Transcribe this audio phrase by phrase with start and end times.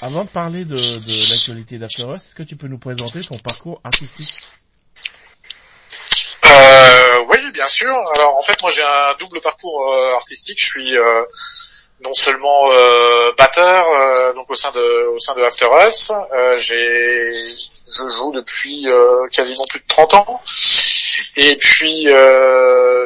[0.00, 3.80] avant de parler de, l'actualité d'After Us, est-ce que tu peux nous présenter ton parcours
[3.84, 4.46] artistique?
[6.44, 7.92] Euh, Oui, bien sûr.
[8.16, 10.60] Alors en fait, moi j'ai un double parcours euh, artistique.
[10.60, 11.22] Je suis euh,
[12.02, 13.84] non seulement euh, batteur
[14.34, 16.12] donc au sein de au sein de After Us,
[16.56, 18.86] j'ai je joue depuis
[19.32, 20.42] quasiment plus de 30 ans
[21.36, 22.08] et puis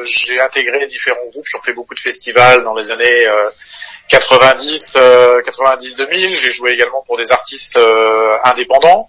[0.03, 3.27] j'ai intégré différents groupes qui ont fait beaucoup de festivals dans les années
[4.09, 4.97] 90
[5.45, 7.79] 90 2000, j'ai joué également pour des artistes
[8.43, 9.07] indépendants.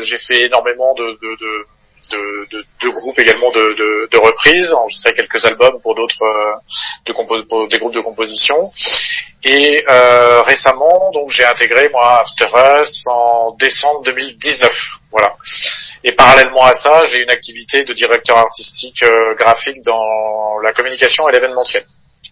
[0.00, 1.66] j'ai fait énormément de, de, de
[2.10, 7.68] de, de, groupes également de, de, de reprises, enregistré quelques albums pour d'autres euh, pour
[7.68, 8.56] des groupes de composition.
[9.44, 12.46] Et euh, récemment, donc j'ai intégré moi After
[12.80, 15.34] Us en décembre 2019, voilà.
[16.04, 21.28] Et parallèlement à ça, j'ai une activité de directeur artistique euh, graphique dans la communication
[21.28, 21.84] et l'événementiel.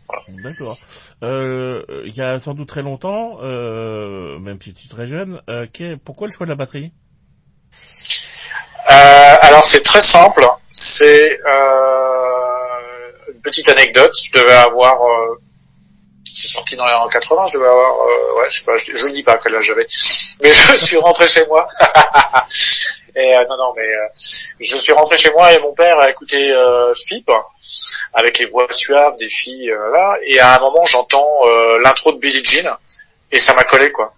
[0.09, 0.23] Voilà.
[0.29, 0.77] D'accord.
[1.23, 5.41] Euh, il y a sans doute très longtemps, euh, même si tu es très jeune,
[5.51, 5.67] euh,
[6.05, 6.93] pourquoi le choix de la batterie?
[8.89, 10.47] Euh, alors c'est très simple.
[10.73, 14.13] C'est euh, une petite anecdote.
[14.23, 15.41] Je devais avoir, euh,
[16.25, 17.47] c'est sorti dans les années 80.
[17.47, 19.87] Je devais avoir, euh, ouais, je sais pas, je, ne dis pas quel âge j'avais,
[20.43, 21.67] mais je suis rentré chez moi.
[23.17, 24.07] et euh, non, non, mais euh,
[24.61, 26.55] je suis rentré chez moi et mon père a écouté
[26.95, 27.31] FIP
[28.13, 30.17] avec les voix suaves des filles là.
[30.27, 31.41] Et à un moment, j'entends
[31.83, 32.77] l'intro de Billie Jean
[33.33, 34.13] et ça m'a collé quoi.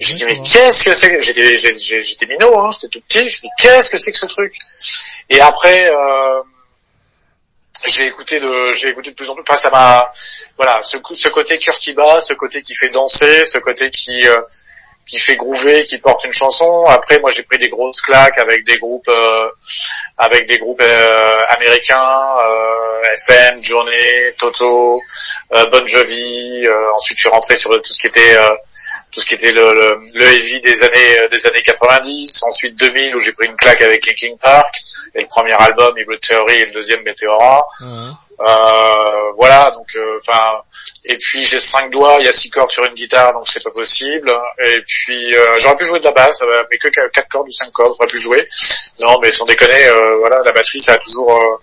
[0.00, 3.28] J'ai dit mais qu'est-ce que c'est J'étais minot, hein, j'étais tout petit.
[3.28, 4.54] Je dis qu'est-ce que c'est que ce truc?
[5.28, 6.40] Et après euh,
[7.86, 9.42] j'ai écouté de j'ai écouté de plus en plus.
[9.42, 10.10] Enfin ça m'a
[10.56, 11.58] voilà ce ce côté
[11.94, 14.40] bat, ce côté qui fait danser, ce côté qui euh,
[15.08, 16.84] qui fait groover, qui porte une chanson.
[16.84, 19.48] Après, moi, j'ai pris des grosses claques avec des groupes, euh,
[20.18, 25.00] avec des groupes euh, américains, euh, FM, Journée, Toto,
[25.50, 26.66] Bon Jovi.
[26.94, 28.36] ensuite, je suis rentré sur tout ce qui était
[29.12, 32.42] tout ce qui était le, le, le, heavy des années des années 90.
[32.44, 34.74] Ensuite 2000 où j'ai pris une claque avec Linkin Park
[35.14, 37.66] et le premier album Evil Theory et le deuxième Meteora.
[38.40, 39.88] Euh, voilà, donc
[40.20, 40.62] enfin
[41.04, 43.62] et puis j'ai cinq doigts, il y a six cordes sur une guitare, donc c'est
[43.62, 44.30] pas possible.
[44.62, 47.52] Et puis euh, j'aurais pu jouer de la basse, euh, mais que quatre cordes ou
[47.52, 48.46] cinq cordes, j'aurais pu jouer.
[49.00, 51.32] Non, mais sans déconner, euh, voilà, la batterie, ça a toujours.
[51.32, 51.56] Euh,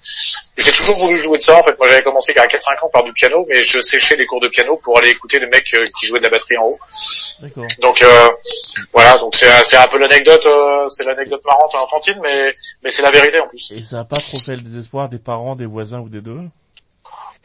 [0.57, 1.57] j'ai toujours voulu jouer de ça.
[1.57, 4.25] En fait, moi j'avais commencé à 4-5 ans par du piano, mais je séchais les
[4.25, 6.79] cours de piano pour aller écouter le mec qui jouait de la batterie en haut.
[7.81, 8.03] Donc
[8.93, 10.47] voilà, donc c'est c'est un peu l'anecdote,
[10.87, 12.51] c'est l'anecdote marrante enfantine, mais
[12.83, 13.71] mais c'est la vérité en plus.
[13.71, 16.39] Et ça a pas trop fait le désespoir des parents, des voisins ou des deux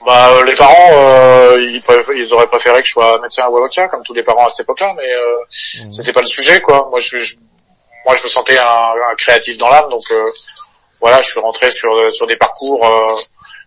[0.04, 1.80] bah, euh, les parents, euh, ils,
[2.16, 4.60] ils, auraient préféré que je sois médecin ou avocat, comme tous les parents à cette
[4.60, 5.92] époque-là, mais euh, mmh.
[5.92, 6.86] c'était pas le sujet, quoi.
[6.90, 7.18] Moi, je,
[8.06, 10.30] moi, je me sentais un, un créatif dans l'âme, donc euh,
[11.00, 12.82] voilà, je suis rentré sur sur des parcours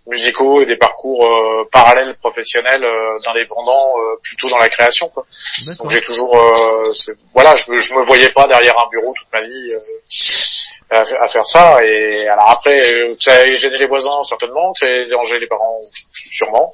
[0.08, 1.28] musicaux et des parcours
[1.72, 2.86] parallèles professionnels
[3.24, 5.25] d'indépendants, plutôt dans la création, quoi.
[5.80, 6.36] Donc j'ai toujours,
[7.34, 9.75] voilà, je, je me voyais pas derrière un bureau toute ma vie
[10.94, 11.84] à, faire ça.
[11.86, 15.80] Et alors après, ça a gêné les voisins certainement, ça a dérangé les parents
[16.13, 16.72] sûrement.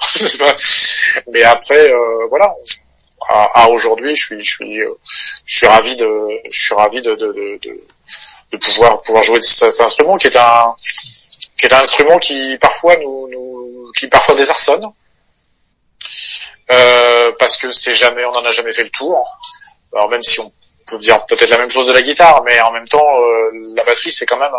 [1.31, 2.53] Mais après, euh, voilà.
[3.31, 4.93] À, aujourd'hui, je suis, je suis, euh,
[5.45, 7.59] je suis ravi de, je suis ravi de, de, de,
[8.51, 10.73] de pouvoir pouvoir jouer cet instrument qui est un
[11.59, 14.85] qui est un instrument qui parfois nous, nous qui parfois désarçonne
[16.71, 19.25] euh, parce que c'est jamais on en a jamais fait le tour
[19.93, 20.51] alors même si on
[20.89, 23.83] peut dire peut-être la même chose de la guitare, mais en même temps, euh, la
[23.83, 24.51] batterie, c'est quand même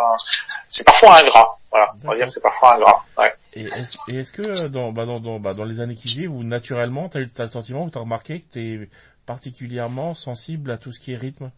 [0.68, 1.58] c'est parfois ingrat.
[1.70, 3.04] Voilà, on va dire c'est parfois ingrat.
[3.18, 3.32] Ouais.
[3.54, 6.28] Et est-ce, est que euh, dans, bah, dans, dans, bah, dans les années qui viennent,
[6.28, 8.88] ou naturellement, eu as le sentiment, que t'as remarqué que t'es
[9.26, 11.50] particulièrement sensible à tout ce qui est rythme?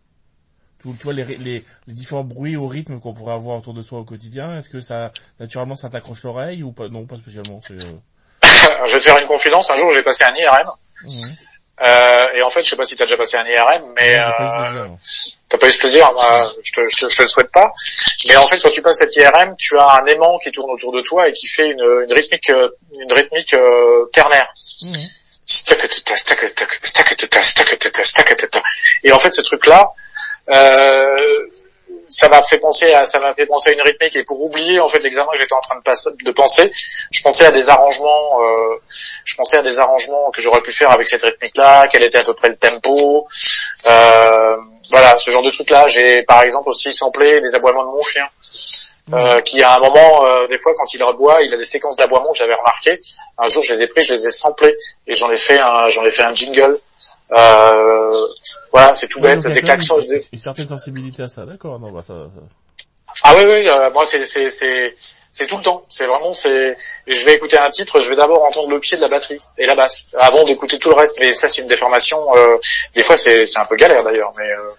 [0.82, 4.00] Tu, vois les, les, les, différents bruits au rythme qu'on pourrait avoir autour de soi
[4.00, 6.88] au quotidien, est-ce que ça naturellement ça t'accroche l'oreille ou pas?
[6.88, 7.60] Non, pas spécialement.
[7.70, 7.76] Euh...
[8.86, 9.70] je vais te faire une confidence.
[9.70, 10.66] Un jour, j'ai passé un IRM.
[11.04, 11.08] Mmh.
[11.80, 14.16] Euh, et en fait, je sais pas si tu as déjà passé un IRM, mais
[14.16, 14.86] euh,
[15.48, 16.08] t'as pas eu ce plaisir.
[16.14, 17.72] Bah, je, te, je, te, le souhaite pas.
[18.28, 20.92] Mais en fait, quand tu passes cet IRM, tu as un aimant qui tourne autour
[20.92, 22.68] de toi et qui fait une, une rythmique, euh,
[23.00, 24.52] une rythmique euh, ternaire.
[29.02, 29.90] Et en fait, ce truc-là,
[32.12, 34.78] ça m'a fait penser à ça m'a fait penser à une rythmique et pour oublier
[34.80, 36.70] en fait l'examen que j'étais en train de, passer, de penser,
[37.10, 38.76] je pensais à des arrangements, euh,
[39.24, 42.18] je pensais à des arrangements que j'aurais pu faire avec cette rythmique là, quel était
[42.18, 43.26] à peu près le tempo,
[43.86, 44.56] euh,
[44.90, 45.88] voilà ce genre de trucs là.
[45.88, 48.24] J'ai par exemple aussi samplé des aboiements de mon chien.
[49.12, 51.96] Euh, qui à un moment, euh, des fois, quand il aboie, il a des séquences
[51.96, 53.00] d'aboiements que j'avais remarqué.
[53.36, 54.76] Un jour, je les ai pris, je les ai samplés
[55.08, 56.78] et j'en ai fait un, j'en ai fait un jingle.
[57.34, 58.12] Euh,
[58.72, 59.98] voilà, c'est tout bête, des klaxons.
[60.32, 61.78] Une certaine sensibilité à ça, d'accord.
[61.80, 62.14] Non, bah ça.
[63.24, 64.96] Ah oui, oui, euh, moi c'est c'est c'est
[65.30, 65.84] c'est tout le temps.
[65.88, 66.76] C'est vraiment c'est.
[67.06, 69.66] Je vais écouter un titre, je vais d'abord entendre le pied de la batterie et
[69.66, 71.18] la basse avant d'écouter tout le reste.
[71.20, 72.18] Mais ça c'est une déformation.
[72.36, 72.56] Euh,
[72.94, 74.70] des fois c'est c'est un peu galère d'ailleurs, mais euh,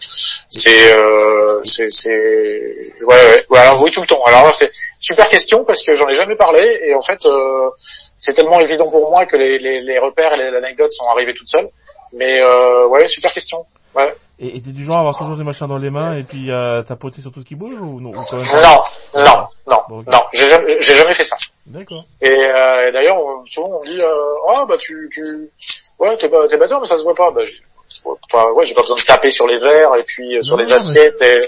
[0.50, 4.24] c'est euh, c'est c'est ouais, ouais alors oui tout le temps.
[4.26, 7.70] Alors c'est super question parce que j'en ai jamais parlé et en fait euh,
[8.18, 11.34] c'est tellement évident pour moi que les les, les repères et les anecdotes sont arrivés
[11.36, 11.70] toutes seules.
[12.13, 13.65] Mais euh, ouais super question.
[13.95, 14.15] Ouais.
[14.39, 16.56] Et t'es du genre à avoir toujours des machins dans les mains et puis à
[16.56, 18.45] euh, tapoter sur tout ce qui bouge ou non quand même
[19.15, 21.38] Non, non, non, non, j'ai jamais, j'ai jamais fait ça.
[21.68, 22.04] D'accord.
[22.21, 24.12] Et, euh, d'ailleurs, souvent on me dit, euh,
[24.48, 25.21] oh bah tu, tu,
[26.00, 27.31] ouais t'es t'es batteur mais ça se voit pas.
[27.31, 30.74] Bah, ouais, j'ai pas besoin de taper sur les verres et puis euh, sur les
[30.74, 31.21] assiettes.
[31.21, 31.39] Et...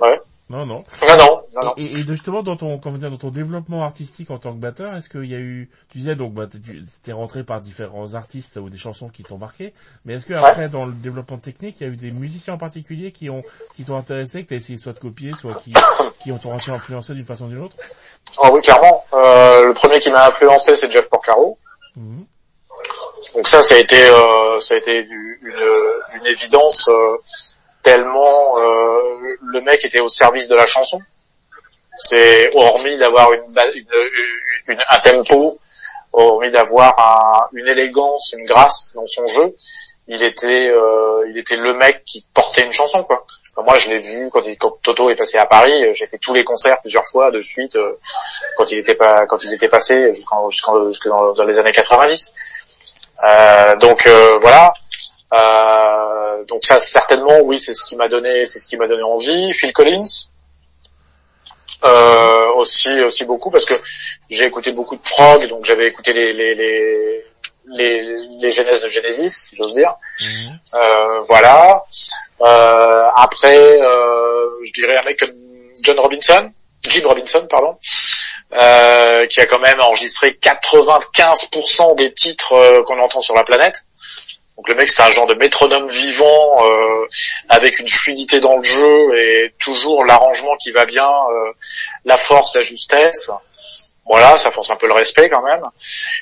[0.00, 0.20] Ouais.
[0.50, 0.82] Non, non.
[1.02, 1.74] Non, non, non.
[1.76, 4.94] Et, et, justement, dans ton, comment dire, dans ton développement artistique en tant que batteur,
[4.96, 6.46] est-ce qu'il y a eu, tu disais donc, bah,
[7.02, 9.74] t'es rentré par différents artistes ou des chansons qui t'ont marqué,
[10.06, 12.58] mais est-ce que après, dans le développement technique, il y a eu des musiciens en
[12.58, 13.42] particulier qui ont,
[13.76, 15.74] qui t'ont intéressé, que t'as essayé soit de copier, soit qui,
[16.22, 17.76] qui ont influencé d'une façon ou d'une autre?
[18.38, 19.04] Oh oui, clairement.
[19.12, 21.58] Euh, le premier qui m'a influencé, c'est Jeff Porcaro.
[21.94, 22.24] Mhm.
[23.34, 25.36] Donc ça, ça a été, euh, ça a été une,
[26.14, 26.88] une évidence.
[26.88, 27.18] Euh,
[27.88, 31.00] tellement euh, le mec était au service de la chanson.
[31.96, 33.42] C'est hormis d'avoir une,
[34.68, 35.58] une, un tempo,
[36.12, 39.54] hormis d'avoir une élégance, une grâce dans son jeu,
[40.06, 43.24] il était euh, il était le mec qui portait une chanson quoi.
[43.56, 46.34] moi je l'ai vu quand, il, quand Toto est passé à Paris, j'ai fait tous
[46.34, 47.92] les concerts plusieurs fois de suite euh,
[48.56, 50.48] quand il était pas quand il était passé jusqu'en
[51.06, 52.32] dans, dans, les années 90.
[53.24, 54.72] Euh, donc euh, voilà,
[55.32, 59.02] euh, donc ça certainement oui c'est ce qui m'a donné c'est ce qui m'a donné
[59.02, 59.52] envie.
[59.52, 60.30] Phil Collins
[61.84, 63.74] euh, aussi aussi beaucoup parce que
[64.30, 67.24] j'ai écouté beaucoup de prog donc j'avais écouté les les les
[67.70, 69.94] les, les genèses de Genesis si j'ose dire.
[70.20, 70.58] Mhm.
[70.74, 71.84] Euh, voilà.
[72.40, 75.34] Euh, après euh, je dirais un mec comme
[75.82, 76.50] John Robinson,
[76.88, 77.76] Jim Robinson pardon.
[78.50, 83.84] Euh, qui a quand même enregistré 95% des titres qu'on entend sur la planète.
[84.58, 87.06] Donc le mec c'est un genre de métronome vivant euh,
[87.48, 91.52] avec une fluidité dans le jeu et toujours l'arrangement qui va bien, euh,
[92.04, 93.30] la force, la justesse.
[94.04, 95.62] Voilà, ça force un peu le respect quand même.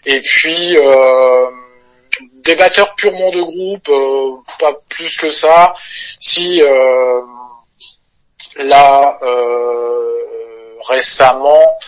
[0.05, 1.47] Et puis euh,
[2.45, 3.91] des batteurs purement de groupe,
[4.59, 5.75] pas plus que ça.
[6.21, 6.61] Si
[8.57, 9.19] là
[10.89, 11.79] récemment,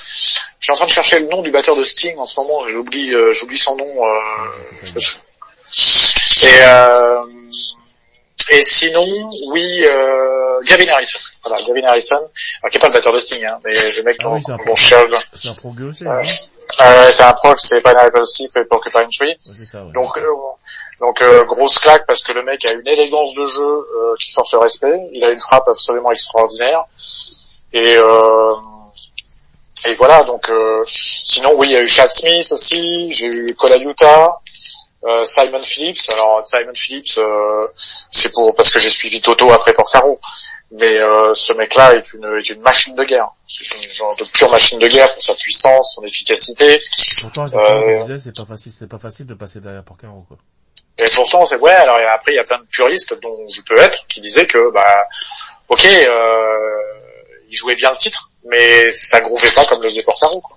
[0.60, 2.66] je suis en train de chercher le nom du batteur de Sting en ce moment.
[2.68, 3.86] J'oublie, j'oublie son nom.
[6.42, 7.22] Et, euh,
[8.50, 9.04] et sinon,
[9.52, 11.18] oui, euh, Gavin Harrison.
[11.44, 14.16] Voilà, Gavin Harrison, alors, qui est pas le batteur de Sting, hein, mais le mec
[14.20, 16.22] ah oui, c'est un, bon C'est un prog aussi, euh,
[16.80, 19.36] euh, C'est un prog, c'est Pineapple Thief et Porcupine Tree.
[19.42, 19.92] ça, ouais.
[19.92, 20.22] Donc, euh,
[21.00, 24.32] donc euh, grosse claque parce que le mec a une élégance de jeu euh, qui
[24.32, 24.98] force le respect.
[25.12, 26.84] Il a une frappe absolument extraordinaire.
[27.72, 28.52] Et euh,
[29.86, 30.50] et voilà, donc
[30.86, 34.40] sinon oui, il y a eu Chad Smith aussi, j'ai eu Cola Utah,
[35.04, 36.10] euh, Simon Phillips.
[36.12, 37.66] Alors Simon Phillips, euh,
[38.10, 40.20] c'est pour parce que j'ai suivi Toto après Porcaro.
[40.70, 43.30] Mais euh, ce mec-là est une, est une machine de guerre.
[43.48, 46.78] C'est une genre de pure machine de guerre pour sa puissance, son efficacité.
[47.22, 50.36] Pourtant, euh, c'est pas facile, c'était pas facile de passer derrière Porcaro, quoi.
[50.98, 51.72] Et pourtant, c'est ouais.
[51.72, 54.70] Alors après, il y a plein de puristes dont je peux être qui disaient que
[54.72, 55.06] bah,
[55.68, 56.82] ok, euh,
[57.48, 60.56] il jouait bien le titre, mais ça grouvait pas comme le Porcaro, quoi.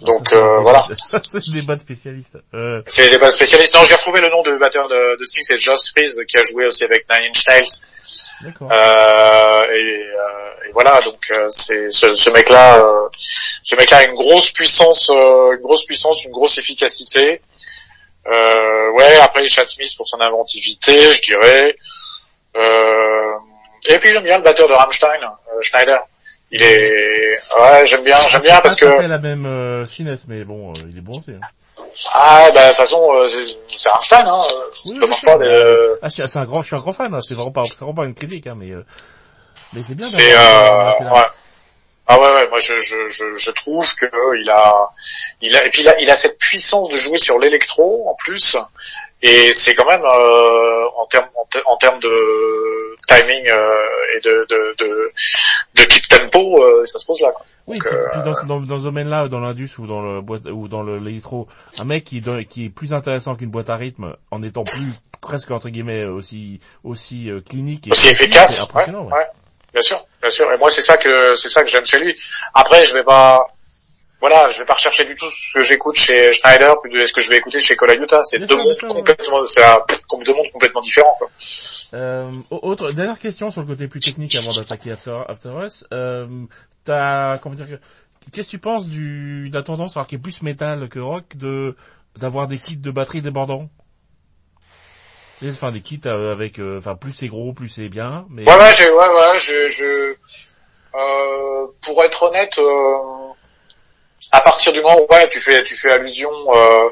[0.00, 0.78] Donc euh, voilà.
[0.78, 2.38] c'est des de spécialistes.
[2.54, 2.82] Euh...
[2.86, 3.74] C'est des de spécialistes.
[3.74, 6.42] Non, j'ai retrouvé le nom de batteur de, de Sting, c'est Josh Freeze qui a
[6.42, 7.82] joué aussi avec Nine Inch Nails.
[8.42, 8.70] D'accord.
[8.70, 13.08] Euh, et, euh, et, voilà, donc euh, c'est ce, ce mec-là, euh,
[13.62, 17.40] ce mec-là a une grosse puissance, une grosse puissance, une grosse efficacité.
[18.26, 21.74] ouais, après Chad Smith pour son inventivité, je dirais.
[23.88, 25.20] et puis j'aime bien le batteur de Rammstein,
[25.62, 26.00] Schneider.
[26.52, 28.86] Il est, ouais, j'aime bien, j'aime bien parce que.
[29.00, 31.32] C'est la même euh, finesse, mais bon, euh, il est bon aussi.
[31.32, 31.40] Hein.
[32.12, 33.28] Ah, bah de toute façon, euh,
[33.76, 34.42] c'est Einstein, hein.
[34.84, 34.98] Oui,
[35.40, 35.94] des...
[36.02, 37.12] Ah, c'est un grand, je suis un grand fan.
[37.12, 37.20] Hein.
[37.26, 38.72] C'est vraiment pas, c'est vraiment pas une critique, hein, mais
[39.72, 40.06] mais c'est bien.
[40.06, 41.26] C'est, euh, ouais.
[42.08, 44.06] Ah ouais, ouais, moi je, je, je, je trouve que
[44.40, 44.90] il a,
[45.40, 48.14] il a, et puis il a, il a cette puissance de jouer sur l'électro en
[48.14, 48.56] plus,
[49.22, 51.28] et c'est quand même euh, en termes
[51.64, 55.12] en, termes de timing euh, et de de, de,
[55.76, 57.30] de kick tempo, euh, ça se pose là.
[57.32, 57.44] Quoi.
[57.66, 60.68] Oui, puis, euh, dans, dans, dans, ce domaine-là, dans l'indus ou dans le boîte ou
[60.68, 64.64] dans l'électro, un mec qui qui est plus intéressant qu'une boîte à rythme en étant
[64.64, 68.66] plus presque entre guillemets aussi aussi euh, clinique et aussi efficace.
[68.74, 69.26] Ouais, ouais.
[69.72, 70.50] Bien sûr, bien sûr.
[70.52, 72.14] Et moi c'est ça que c'est ça que j'aime chez lui.
[72.54, 73.46] Après, je vais pas
[74.20, 77.12] voilà, je vais pas rechercher du tout ce que j'écoute chez Schneider plus de ce
[77.12, 79.62] que je vais écouter chez Cola C'est deux mondes complètement, c'est
[80.24, 81.14] deux mondes complètement différents.
[81.18, 81.30] Quoi.
[81.94, 85.86] Euh, autre dernière question sur le côté plus technique avant d'attaquer After, After Us.
[85.92, 86.26] Euh,
[86.84, 87.78] comment dire
[88.32, 91.36] Qu'est-ce que tu penses du de la tendance alors qui est plus métal que rock
[91.36, 91.76] de
[92.18, 93.68] d'avoir des kits de batterie débordants?
[95.44, 98.26] Enfin des kits euh, avec euh, enfin plus c'est gros plus c'est bien.
[98.30, 98.44] Mais...
[98.44, 100.14] Ouais ouais, ouais ouais je, je
[100.94, 102.58] euh, pour être honnête.
[104.32, 106.88] Euh à partir du moment où ouais, tu fais tu fais allusion euh,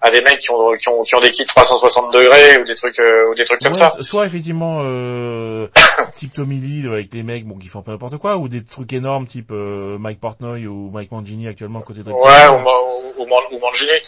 [0.00, 2.74] à des mecs qui ont, qui ont qui ont des kits 360 degrés ou des
[2.74, 3.92] trucs euh, ou des trucs comme ça.
[4.00, 5.68] Soit effectivement euh,
[6.16, 8.92] type Tommy Lee avec des mecs bon qui font pas n'importe quoi ou des trucs
[8.92, 13.58] énormes type euh, Mike Portnoy ou Mike Mangini actuellement côté de Ouais, ou, ou, ou,
[13.58, 13.90] Mangini.
[13.90, 13.98] Ouais.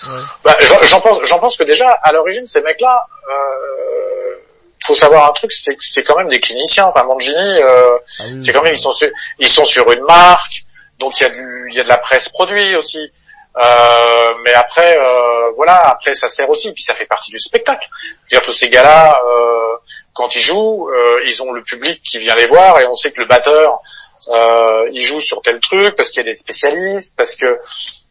[0.44, 4.36] Bah, j'en pense j'en pense que déjà à l'origine ces mecs là euh,
[4.82, 6.86] faut savoir un truc, c'est que c'est quand même des cliniciens.
[6.86, 9.08] Enfin, Mangini, euh, ah oui, c'est quand même ils sont sur,
[9.38, 10.64] ils sont sur une marque,
[11.00, 13.10] donc il y a du, il y a de la presse produit aussi.
[13.56, 17.84] Euh, mais après, euh, voilà, après ça sert aussi, puis ça fait partie du spectacle.
[18.26, 19.76] Je veux dire, tous ces gars-là, euh,
[20.14, 23.10] quand ils jouent, euh, ils ont le public qui vient les voir, et on sait
[23.10, 23.80] que le batteur,
[24.28, 27.58] euh, il joue sur tel truc parce qu'il y a des spécialistes, parce que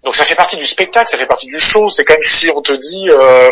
[0.03, 1.89] donc ça fait partie du spectacle, ça fait partie du show.
[1.89, 3.51] C'est comme si on te dit, euh,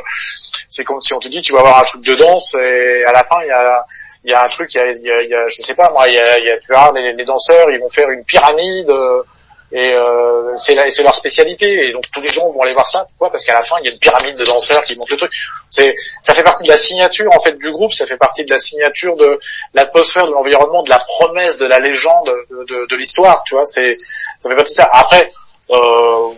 [0.67, 3.12] c'est comme si on te dit, tu vas avoir un truc de danse et à
[3.13, 3.86] la fin il y a,
[4.24, 6.08] il y a un truc, il y a, il y a, je sais pas moi,
[6.08, 8.90] il y a, il y a tu vois, les, danseurs, ils vont faire une pyramide.
[8.90, 9.24] Euh,
[9.72, 13.06] et euh, c'est leur spécialité et donc tous les gens vont aller voir ça.
[13.10, 13.30] Pourquoi?
[13.30, 15.32] Parce qu'à la fin il y a une pyramide de danseurs qui montent le truc.
[15.70, 18.50] C'est ça fait partie de la signature en fait du groupe ça fait partie de
[18.50, 19.38] la signature de
[19.74, 23.66] l'atmosphère de l'environnement de la promesse de la légende de, de, de l'histoire tu vois
[23.66, 23.98] c'est
[24.40, 24.90] ça fait partie de ça.
[24.94, 25.30] Après
[25.70, 26.30] euh,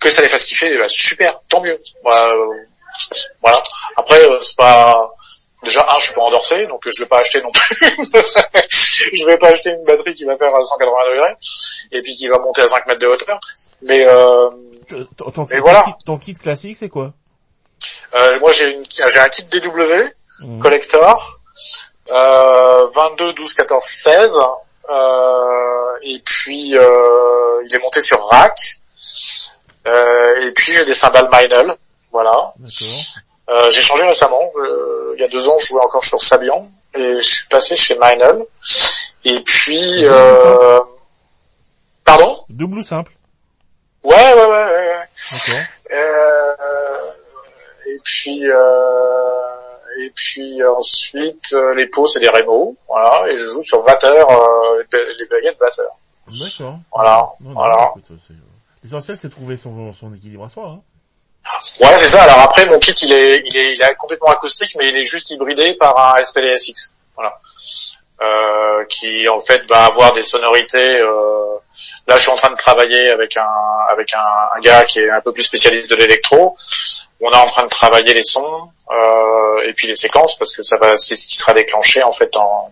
[0.00, 1.80] que ça les fasse kiffer bah, super tant mieux.
[2.04, 2.46] Bah, euh,
[3.40, 3.62] voilà.
[3.96, 5.08] Après euh, c'est pas
[5.62, 7.76] Déjà, un, je suis pas endorsé, donc je vais pas acheter non plus.
[9.12, 11.36] je vais pas acheter une batterie qui va faire 180 degrés
[11.92, 13.38] et puis qui va monter à 5 mètres de hauteur.
[13.82, 14.48] Mais, euh,
[15.16, 15.82] ton, voilà.
[15.82, 17.12] Kit, ton kit classique, c'est quoi?
[18.14, 20.04] Euh, Moi, j'ai j'ai un kit DW
[20.46, 20.60] mmh.
[20.60, 21.40] collector,
[22.10, 24.32] euh, 22, 12, 14, 16,
[24.90, 28.58] euh, et puis euh, il est monté sur rack.
[29.86, 31.76] Euh, et puis j'ai des cymbales Meinl,
[32.12, 32.52] voilà.
[33.50, 34.50] Euh, j'ai changé récemment.
[35.14, 37.96] il y a deux ans, je jouais encore sur Sabian et je suis passé chez
[37.96, 38.44] Meinl.
[39.24, 40.80] Et puis, euh...
[42.04, 42.44] pardon?
[42.48, 43.12] Double ou simple
[44.02, 45.06] Ouais, ouais, ouais, ouais.
[45.32, 45.92] ouais.
[45.92, 47.10] Euh...
[47.86, 49.40] Et puis, euh...
[50.00, 53.28] et puis ensuite, euh, les pots c'est des Remo, voilà.
[53.30, 54.82] Et je joue sur Vater, euh,
[55.18, 55.82] les baguettes Vater.
[56.28, 56.78] D'accord.
[56.94, 57.92] Voilà, voilà.
[58.82, 60.68] L'essentiel c'est de trouver son, son équilibre à soi.
[60.68, 60.80] Hein.
[61.80, 62.22] Ouais, c'est ça.
[62.22, 65.04] Alors après, mon kit, il est, il est, il est complètement acoustique, mais il est
[65.04, 66.94] juste hybridé par un SPDSX.
[67.16, 67.38] Voilà.
[68.22, 71.00] Euh, qui en fait va avoir des sonorités.
[71.00, 71.56] Euh...
[72.06, 73.46] Là, je suis en train de travailler avec un
[73.90, 76.54] avec un, gars qui est un peu plus spécialiste de l'électro.
[77.22, 80.62] On est en train de travailler les sons euh, et puis les séquences parce que
[80.62, 82.70] ça va, c'est ce qui sera déclenché en fait en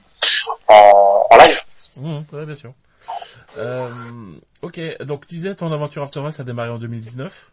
[0.68, 1.60] en, live.
[2.02, 2.72] Mmh, ouais, bien sûr.
[3.56, 3.88] Euh,
[4.60, 7.50] ok, donc tu disais ton aventure After a démarré en 2019.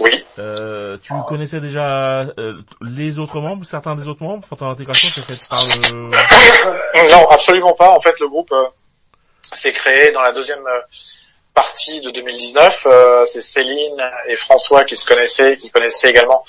[0.00, 0.24] Oui.
[0.38, 5.20] Euh, tu connaissais déjà euh, les autres membres, certains des autres membres, ton intégration s'est
[5.20, 6.10] faite par le...
[7.12, 7.90] Non, absolument pas.
[7.90, 8.66] En fait, le groupe euh,
[9.52, 10.80] s'est créé dans la deuxième euh,
[11.54, 12.86] partie de 2019.
[12.86, 16.44] Euh, c'est Céline et François qui se connaissaient, qui connaissaient également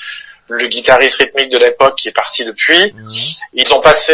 [0.48, 2.94] le guitariste rythmique de l'époque qui est parti depuis.
[2.94, 3.06] Mhm.
[3.54, 4.14] Ils ont passé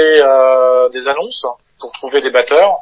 [0.93, 1.45] des annonces
[1.79, 2.79] pour trouver des batteurs.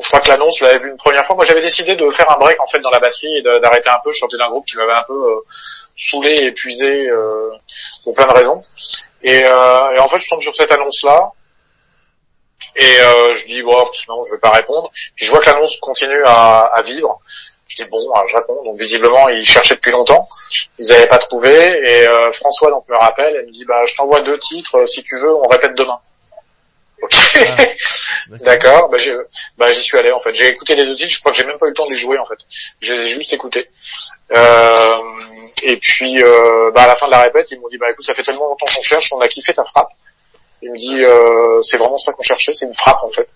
[0.00, 1.36] Je crois que l'annonce, je l'avais vu une première fois.
[1.36, 3.98] Moi, j'avais décidé de faire un break en fait dans la batterie et d'arrêter un
[4.02, 4.12] peu.
[4.12, 5.40] Je sortais d'un groupe qui m'avait un peu euh,
[5.96, 7.50] saoulé, épuisé euh,
[8.04, 8.60] pour plein de raisons.
[9.22, 11.32] Et, euh, et, en fait, je tombe sur cette annonce-là
[12.76, 12.96] et
[13.34, 13.76] je dis bon,
[14.08, 14.90] non, je vais pas répondre.
[15.16, 17.20] Puis je vois que l'annonce continue à, vivre.
[17.66, 17.98] Je dis bon,
[18.28, 18.62] je réponds.
[18.64, 20.28] Donc visiblement, ils cherchaient depuis longtemps.
[20.78, 21.50] Ils n'avaient pas trouvé.
[21.50, 23.34] Et François donc me rappelle.
[23.34, 24.86] Elle me dit bah je t'envoie deux titres.
[24.86, 25.98] Si tu veux, on répète demain.
[27.02, 27.14] Ok.
[28.30, 28.88] Ah, D'accord.
[28.90, 28.98] Bah,
[29.56, 30.32] bah, j'y suis allé en fait.
[30.34, 31.12] J'ai écouté les deux titres.
[31.12, 32.38] Je crois que j'ai même pas eu le temps de les jouer en fait.
[32.80, 33.70] J'ai juste écouté.
[34.36, 34.98] Euh,
[35.62, 38.04] et puis euh, bah, à la fin de la répète, ils m'ont dit bah écoute,
[38.04, 39.90] ça fait tellement longtemps qu'on cherche, on a kiffé ta frappe.
[40.62, 43.28] Il me dit euh, c'est vraiment ça qu'on cherchait, c'est une frappe en fait.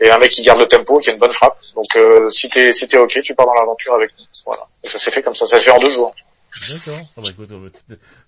[0.00, 1.56] Et un mec qui garde le tempo, qui a une bonne frappe.
[1.74, 4.24] Donc euh, si t'es si t'es ok, tu pars dans l'aventure avec nous.
[4.46, 4.66] Voilà.
[4.82, 5.46] Et ça s'est fait comme ça.
[5.46, 6.14] Ça s'est fait en deux jours.
[6.70, 7.00] D'accord.
[7.16, 7.50] Ah bah écoute,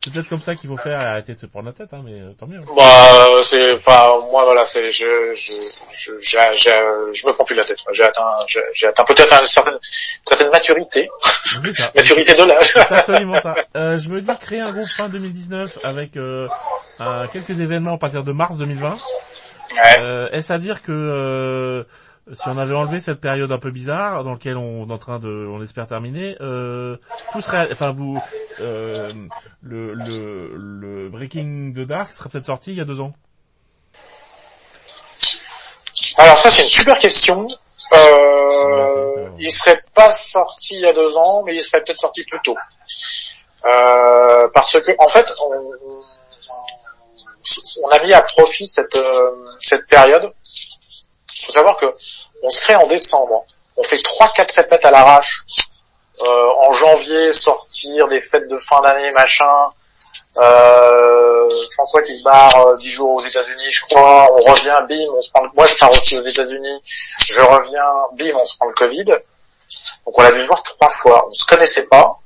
[0.00, 2.20] c'est peut-être comme ça qu'il faut faire arrêter de se prendre la tête, hein, mais
[2.20, 2.60] euh, tant mieux.
[2.76, 5.52] Bah c'est, enfin moi voilà, c'est je je
[5.92, 7.78] je je, je me prends plus la tête.
[7.92, 8.28] J'ai atteint
[8.74, 9.78] j'ai atteint peut-être une certaine
[10.26, 11.08] certaine maturité,
[11.44, 11.92] ça.
[11.94, 12.72] maturité de l'âge.
[12.72, 13.54] C'est absolument ça.
[13.76, 16.48] Euh, je me dis créer un groupe fin 2019 avec euh,
[17.32, 18.96] quelques événements à partir de mars 2020.
[19.76, 19.96] Ouais.
[20.00, 21.84] Euh, est-ce à dire que euh,
[22.32, 25.18] si on avait enlevé cette période un peu bizarre dans laquelle on est en train
[25.20, 26.96] de, on espère terminer, euh,
[27.32, 28.20] tout serait, enfin vous,
[28.60, 29.08] euh,
[29.62, 33.14] le, le, le Breaking the Dark serait peut-être sorti il y a deux ans.
[36.18, 37.46] Alors ça c'est une super question.
[37.94, 42.24] Euh, il serait pas sorti il y a deux ans, mais il serait peut-être sorti
[42.24, 42.56] plus tôt.
[43.66, 45.72] Euh, parce que en fait, on,
[47.84, 50.32] on a mis à profit cette euh, cette période.
[51.46, 51.86] Faut savoir que
[52.42, 53.44] on se crée en décembre.
[53.76, 55.42] On fait trois quatre répètes à l'arrache.
[56.20, 59.70] Euh, en janvier, sortir des fêtes de fin d'année, machin.
[60.38, 64.28] Euh, François qui se barre dix jours aux États-Unis, je crois.
[64.32, 65.42] On revient, bim, on se prend.
[65.54, 66.80] Moi, je pars aussi aux États-Unis.
[67.26, 69.04] Je reviens, bim, on se prend le Covid.
[69.04, 71.26] Donc on a dû se voir trois fois.
[71.28, 72.18] On se connaissait pas.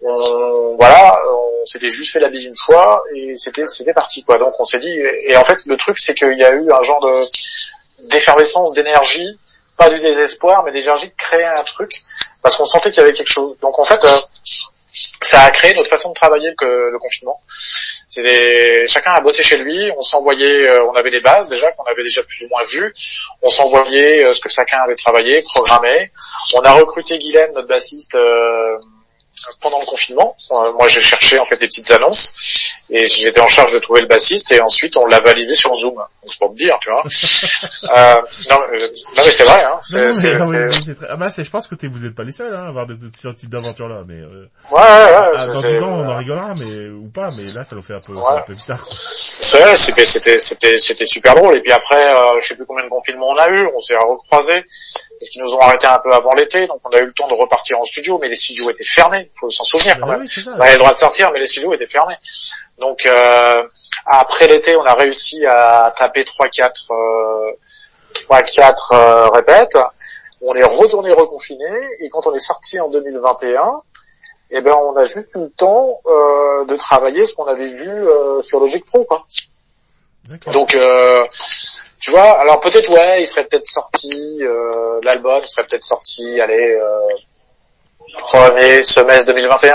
[0.00, 4.38] On, voilà, on s'était juste fait la bise une fois et c'était c'était parti quoi.
[4.38, 4.94] Donc on s'est dit
[5.26, 7.20] et en fait le truc c'est qu'il y a eu un genre de
[8.04, 9.38] d'effervescence d'énergie,
[9.76, 11.92] pas du désespoir mais d'énergie de créer un truc
[12.42, 13.56] parce qu'on sentait qu'il y avait quelque chose.
[13.60, 14.18] Donc en fait euh,
[15.22, 17.40] ça a créé notre façon de travailler le, le confinement.
[18.08, 21.84] C'était chacun a bossé chez lui, on s'envoyait, euh, on avait des bases déjà qu'on
[21.84, 22.92] avait déjà plus ou moins vues,
[23.42, 26.10] on s'envoyait euh, ce que chacun avait travaillé, programmé.
[26.54, 28.16] On a recruté Guylaine, notre bassiste.
[29.60, 30.36] Pendant le confinement.
[30.50, 32.34] Moi, j'ai cherché en fait des petites annonces
[32.90, 35.94] et j'étais en charge de trouver le bassiste et ensuite on l'a validé sur Zoom.
[35.94, 37.02] Donc c'est pour te dire, tu vois.
[37.04, 38.14] euh,
[38.50, 39.62] non, euh, non, mais c'est vrai.
[39.62, 40.38] Hein, c'est, c'est,
[40.72, 40.96] c'est...
[41.08, 42.86] Ah bah c'est, je pense que t'es, vous êtes pas les seuls hein, à avoir
[42.86, 44.02] de, de, ce type d'aventure là.
[44.06, 44.48] Mais euh...
[44.70, 45.32] ouais, ouais, ouais.
[45.36, 47.30] Ah, dans 10 ans, on en rigolera, mais ou pas.
[47.36, 48.22] Mais là, ça nous fait un peu, ouais.
[48.30, 48.84] un peu bizarre.
[49.56, 50.04] Vrai, c'était,
[50.38, 51.56] c'était, c'était super drôle.
[51.56, 53.68] Et puis après, euh, je sais plus combien de confinements on a eu.
[53.74, 54.64] On s'est recroisés
[55.18, 57.28] parce qu'ils nous ont arrêté un peu avant l'été, donc on a eu le temps
[57.28, 60.20] de repartir en studio, mais les studios étaient fermés faut s'en souvenir quand même.
[60.20, 62.16] Oui, on avait le droit de sortir, mais les studios étaient fermés.
[62.78, 63.62] Donc euh,
[64.06, 67.52] après l'été, on a réussi à taper 3-4 euh,
[68.30, 69.78] 3-4 euh, répètes.
[70.40, 71.66] On est retourné reconfiné
[72.00, 73.82] et quand on est sorti en 2021,
[74.50, 77.88] eh ben on a juste eu le temps euh, de travailler ce qu'on avait vu
[77.88, 79.26] euh, sur Logic Pro quoi.
[80.52, 81.24] Donc euh,
[82.00, 84.12] tu vois, alors peut-être ouais, il serait peut-être sorti
[84.42, 87.00] euh, l'album serait peut-être sorti allez euh,
[88.18, 89.74] premier semestre 2021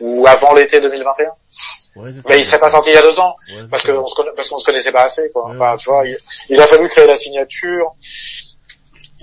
[0.00, 1.26] ou avant l'été 2021.
[1.96, 4.14] Ouais, mais il serait pas sorti il y a deux ans ouais, parce qu'on se
[4.14, 4.30] conna...
[4.36, 5.50] parce qu'on se connaissait pas assez quoi.
[5.50, 6.16] Enfin, tu vois, il,
[6.48, 7.92] il, a fallu créer la signature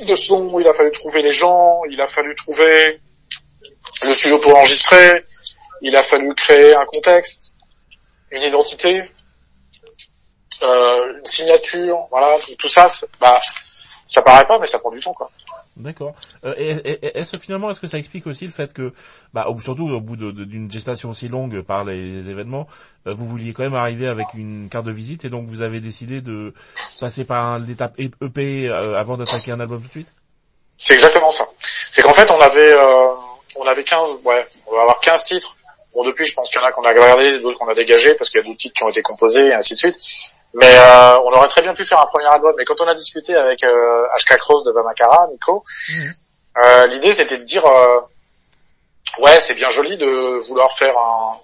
[0.05, 2.99] de son, il a fallu trouver les gens, il a fallu trouver
[4.03, 5.21] le studio pour enregistrer,
[5.81, 7.55] il a fallu créer un contexte,
[8.31, 9.03] une identité,
[10.63, 12.87] euh, une signature, voilà, tout ça,
[13.19, 13.39] bah
[14.07, 15.29] ça paraît pas mais ça prend du temps quoi.
[15.77, 16.15] D'accord.
[16.45, 18.93] Euh, est-ce finalement, est-ce que ça explique aussi le fait que,
[19.33, 22.67] bah, surtout au bout d'une gestation aussi longue par les, événements,
[23.07, 25.81] euh, vous vouliez quand même arriver avec une carte de visite et donc vous avez
[25.81, 26.53] décidé de
[27.01, 30.13] passer par l'étape EP euh, avant d'attaquer un album tout de suite?
[30.77, 31.45] C'est exactement ça.
[31.59, 33.07] C'est qu'en fait, on avait, euh,
[33.55, 35.55] on avait 15, ouais, on va avoir 15 titres.
[35.93, 38.15] Bon, depuis, je pense qu'il y en a qu'on a gardé, d'autres qu'on a dégagés
[38.15, 39.95] parce qu'il y a d'autres titres qui ont été composés et ainsi de suite.
[40.53, 42.53] Mais euh, on aurait très bien pu faire un premier album.
[42.57, 45.93] Mais quand on a discuté avec euh, HK Cross de Vamakara, Nico, mmh.
[46.63, 47.99] euh, l'idée c'était de dire euh,
[49.19, 51.39] ouais c'est bien joli de vouloir faire un,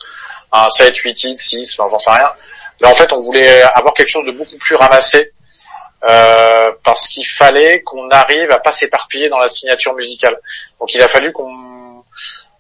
[0.52, 2.32] un 7, 8 titres, 6, enfin j'en sais rien.
[2.82, 5.32] Mais en fait on voulait avoir quelque chose de beaucoup plus ramassé
[6.10, 10.36] euh, parce qu'il fallait qu'on arrive à pas s'éparpiller dans la signature musicale.
[10.80, 11.71] Donc il a fallu qu'on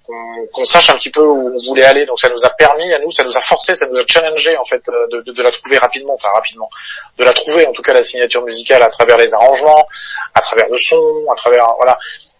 [0.05, 2.05] qu'on sache un petit peu où on voulait aller.
[2.05, 4.57] Donc ça nous a permis à nous, ça nous a forcé, ça nous a challengé
[4.57, 6.69] en fait de, de, de, la trouver rapidement, enfin rapidement,
[7.17, 9.85] de la trouver en tout cas la signature musicale à travers les arrangements,
[10.33, 11.97] à travers le son, à travers voilà.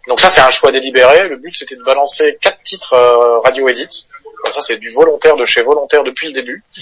[0.08, 1.28] Donc ça c'est un choix délibéré.
[1.28, 4.08] Le but c'était de balancer quatre titres euh, radio edit.
[4.52, 6.64] ça c'est du volontaire de chez volontaire depuis le début.
[6.78, 6.82] Mmh.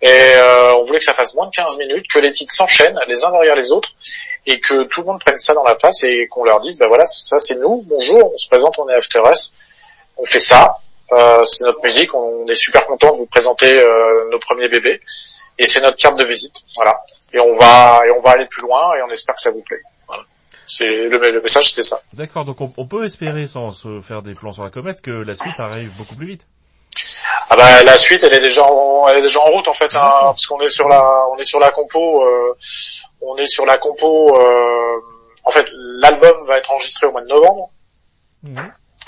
[0.00, 2.98] Et euh, on voulait que ça fasse moins de 15 minutes, que les titres s'enchaînent
[3.08, 3.90] les uns derrière les autres
[4.46, 6.86] et que tout le monde prenne ça dans la face et qu'on leur dise, ben
[6.86, 9.52] voilà, ça c'est nous, bonjour, on se présente, on est After Us,
[10.18, 10.76] on fait ça,
[11.12, 15.00] euh, c'est notre musique, on est super content de vous présenter euh, nos premiers bébés
[15.58, 17.00] et c'est notre carte de visite, voilà.
[17.32, 19.62] Et on va et on va aller plus loin et on espère que ça vous
[19.62, 19.80] plaît.
[20.06, 20.22] Voilà.
[20.66, 22.00] C'est le, le message, c'était ça.
[22.12, 25.10] D'accord, donc on, on, peut espérer sans se faire des plans sur la comète que
[25.10, 26.46] la suite arrive beaucoup plus vite.
[27.50, 29.94] Ah bah la suite, elle est déjà en, elle est déjà en route en fait,
[29.94, 31.02] hein, parce qu'on est sur la,
[31.32, 32.54] on est sur la compo, euh,
[33.22, 34.36] on est sur la compo.
[34.38, 35.00] Euh,
[35.44, 37.70] en fait, l'album va être enregistré au mois de novembre.
[38.42, 38.60] Mmh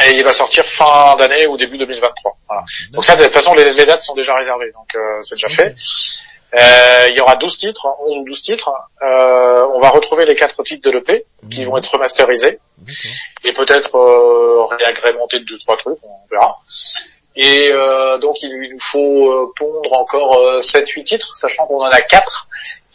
[0.07, 2.37] et il va sortir fin d'année ou début 2023.
[2.47, 2.65] Voilà.
[2.93, 5.49] Donc ça, de toute façon, les, les dates sont déjà réservées, donc euh, c'est déjà
[5.49, 5.75] fait.
[6.53, 8.73] Euh, il y aura 12 titres, 11 ou 12 titres.
[9.03, 12.59] Euh, on va retrouver les quatre titres de l'EP qui vont être remasterisés
[13.45, 16.53] et peut-être euh, réagrémentés de deux trois trucs, on verra.
[17.37, 21.89] Et euh, donc il, il, nous faut euh, pondre encore 7-8 titres, sachant qu'on en
[21.89, 22.49] a 4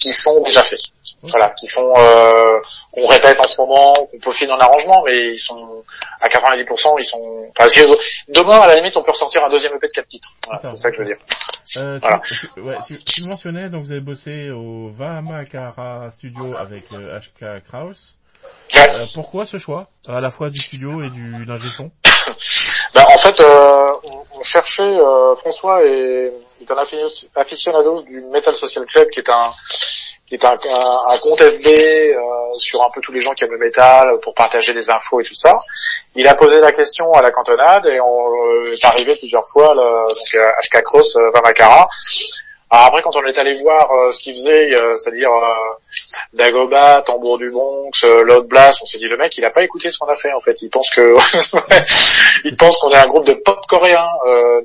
[0.06, 0.82] qui sont déjà faits.
[1.24, 2.60] Voilà, qui sont, euh,
[2.92, 5.84] qu'on répète en ce moment, qu'on peaufine en arrangement, mais ils sont
[6.22, 7.48] à 90%, ils sont.
[7.58, 7.68] Enfin,
[8.28, 10.30] demain, à la limite, on peut ressortir un deuxième EP de quatre titres.
[10.46, 11.18] Voilà, c'est ça que je veux dire.
[11.78, 12.22] Euh, voilà.
[12.24, 17.66] tu, ouais, tu, tu, mentionnais donc vous avez bossé au Vamakara Studio avec euh, HK
[17.68, 18.18] Kraus.
[18.76, 21.92] Euh, pourquoi ce choix à la fois du studio et du l'ingé son
[22.94, 23.92] ben, En fait, euh,
[24.34, 26.78] on, cherchait, euh, François est, est, un
[27.36, 29.52] aficionado du Metal Social Club qui est un
[30.28, 32.20] qui est un, un, compte FB euh,
[32.58, 35.24] sur un peu tous les gens qui aiment le métal pour partager des infos et
[35.24, 35.56] tout ça.
[36.16, 40.08] Il a posé la question à la cantonade et on est arrivé plusieurs fois là,
[40.10, 41.86] donc HK Cross Vamakara
[42.72, 45.54] alors après, quand on est allé voir euh, ce qu'il faisait, euh, c'est-à-dire euh,
[46.34, 49.92] Dagoba, Tambour du Bronx, Loud Blast, on s'est dit le mec, il a pas écouté
[49.92, 50.62] ce qu'on a fait en fait.
[50.64, 51.16] Il pense que
[52.44, 54.08] il pense qu'on est un groupe de pop coréen.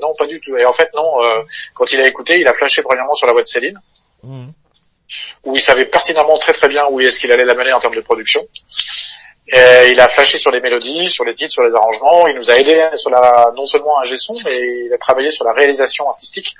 [0.00, 0.56] non, pas du tout.
[0.56, 1.18] Et en fait, non.
[1.74, 3.78] quand il a écouté, il a flashé premièrement sur la voix de Céline,
[4.22, 4.48] mmh.
[5.44, 8.00] Où il savait pertinemment très très bien où est-ce qu'il allait l'amener en termes de
[8.00, 8.46] production.
[9.52, 12.28] Et il a flashé sur les mélodies, sur les titres, sur les arrangements.
[12.28, 15.44] Il nous a aidé sur la, non seulement un son, mais il a travaillé sur
[15.44, 16.54] la réalisation artistique,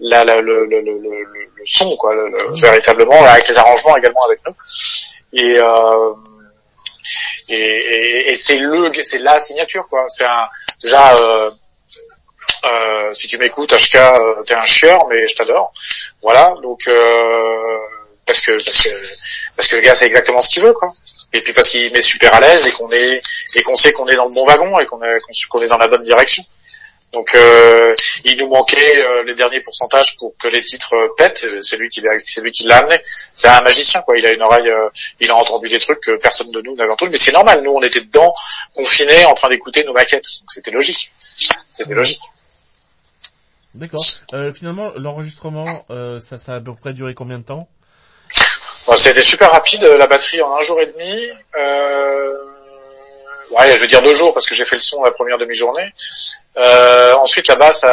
[0.00, 1.26] la, la, le, le, le, le,
[1.66, 2.14] son, quoi,
[2.54, 4.54] véritablement, avec les arrangements également avec nous.
[5.34, 6.14] Et, euh,
[7.50, 10.06] et, et, et c'est le, c'est la signature, quoi.
[10.08, 10.48] C'est un,
[10.82, 11.50] déjà, euh,
[12.64, 15.72] euh, si tu m'écoutes, HK, euh, t'es un chieur, mais je t'adore.
[16.22, 16.82] Voilà, donc.
[16.88, 17.78] Euh,
[18.24, 18.88] parce que parce que
[19.56, 20.92] parce que le gars c'est exactement ce qu'il veut quoi.
[21.32, 23.20] Et puis parce qu'il met super à l'aise et qu'on est
[23.56, 26.04] et qu'on sait qu'on est dans le bon wagon et qu'on est dans la bonne
[26.04, 26.42] direction.
[27.12, 27.94] Donc euh,
[28.24, 31.44] il nous manquait euh, les derniers pourcentages pour que les titres pètent.
[31.60, 32.96] C'est lui qui c'est lui qui l'a amené.
[33.32, 34.16] C'est un magicien quoi.
[34.16, 34.70] Il a une oreille,
[35.20, 37.10] il a entendu des trucs que personne de nous n'avait entendu.
[37.10, 37.60] Mais c'est normal.
[37.62, 38.32] Nous on était dedans,
[38.74, 40.24] confinés, en train d'écouter nos maquettes.
[40.40, 41.12] Donc c'était logique.
[41.68, 42.20] C'était logique.
[43.74, 44.04] D'accord.
[44.54, 45.66] finalement l'enregistrement,
[46.20, 47.68] ça, ça a à peu près duré combien de temps?
[48.96, 51.28] C'était super rapide, la batterie en un jour et demi.
[51.56, 52.34] Euh,
[53.50, 55.92] ouais, je veux dire deux jours parce que j'ai fait le son la première demi-journée.
[56.56, 57.84] Euh, ensuite, la basse,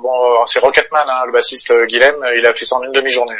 [0.00, 3.36] bon, c'est Rocketman, hein, le bassiste Guilhem, il a fait ça en une demi-journée.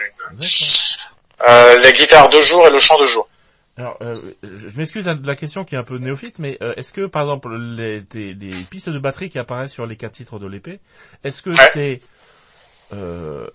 [1.46, 3.28] Euh, la guitare deux jours et le chant deux jours.
[3.76, 6.92] Alors, euh, je m'excuse de la question qui est un peu néophyte, mais euh, est-ce
[6.92, 10.46] que, par exemple, les, les, pistes de batterie qui apparaissent sur les quatre titres de
[10.46, 10.80] l'épée,
[11.24, 12.00] est-ce que c'est
[12.92, 13.48] euh,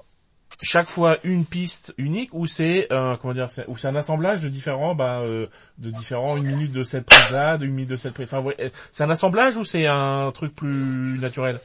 [0.61, 4.49] chaque fois une piste unique ou c'est euh, comment dire ou c'est un assemblage de
[4.49, 8.13] différents bah euh, de différents une minute de cette prise là une minute de cette
[8.13, 11.59] prise enfin ouais, c'est un assemblage ou c'est un truc plus naturel?